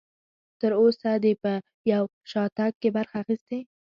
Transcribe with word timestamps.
تر 0.59 0.71
اوسه 0.81 1.09
دې 1.23 1.33
په 1.43 1.51
یو 1.91 2.03
شاتګ 2.31 2.71
کې 2.81 2.89
برخه 2.97 3.15
اخیستې؟ 3.23 3.59